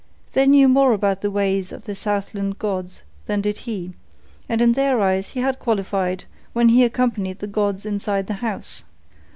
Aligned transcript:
They 0.33 0.47
knew 0.47 0.67
more 0.67 0.93
about 0.93 1.21
the 1.21 1.29
ways 1.29 1.71
of 1.71 1.83
the 1.85 1.93
Southland 1.93 2.57
gods 2.57 3.03
than 3.27 3.39
did 3.39 3.59
he, 3.69 3.93
and 4.49 4.59
in 4.59 4.71
their 4.71 4.99
eyes 4.99 5.29
he 5.37 5.41
had 5.41 5.59
qualified 5.59 6.25
when 6.53 6.69
he 6.69 6.83
accompanied 6.83 7.37
the 7.37 7.45
gods 7.45 7.85
inside 7.85 8.25
the 8.25 8.33
house. 8.41 8.81